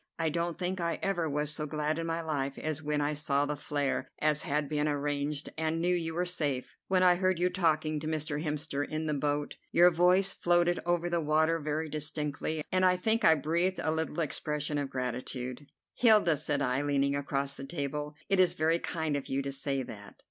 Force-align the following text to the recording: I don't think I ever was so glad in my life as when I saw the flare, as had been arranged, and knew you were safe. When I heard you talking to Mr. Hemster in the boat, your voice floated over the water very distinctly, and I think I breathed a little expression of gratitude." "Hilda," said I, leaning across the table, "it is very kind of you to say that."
I 0.17 0.29
don't 0.29 0.57
think 0.57 0.81
I 0.81 0.97
ever 1.03 1.29
was 1.29 1.51
so 1.53 1.67
glad 1.67 1.99
in 1.99 2.07
my 2.07 2.23
life 2.23 2.57
as 2.57 2.81
when 2.81 3.01
I 3.01 3.13
saw 3.13 3.45
the 3.45 3.55
flare, 3.55 4.07
as 4.17 4.41
had 4.41 4.67
been 4.67 4.87
arranged, 4.87 5.49
and 5.59 5.79
knew 5.79 5.93
you 5.93 6.15
were 6.15 6.25
safe. 6.25 6.75
When 6.87 7.03
I 7.03 7.17
heard 7.17 7.37
you 7.37 7.51
talking 7.51 7.99
to 7.99 8.07
Mr. 8.07 8.43
Hemster 8.43 8.83
in 8.83 9.05
the 9.05 9.13
boat, 9.13 9.57
your 9.71 9.91
voice 9.91 10.33
floated 10.33 10.79
over 10.87 11.07
the 11.07 11.21
water 11.21 11.59
very 11.59 11.87
distinctly, 11.87 12.63
and 12.71 12.83
I 12.83 12.97
think 12.97 13.23
I 13.23 13.35
breathed 13.35 13.77
a 13.83 13.91
little 13.91 14.21
expression 14.21 14.79
of 14.79 14.89
gratitude." 14.89 15.67
"Hilda," 15.93 16.35
said 16.35 16.63
I, 16.63 16.81
leaning 16.81 17.15
across 17.15 17.53
the 17.53 17.63
table, 17.63 18.15
"it 18.27 18.39
is 18.39 18.55
very 18.55 18.79
kind 18.79 19.15
of 19.15 19.29
you 19.29 19.43
to 19.43 19.51
say 19.51 19.83
that." 19.83 20.15